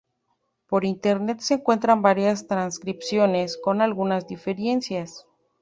[0.65, 5.27] Por internet se encuentran varias transcripciones con algunas diferencias.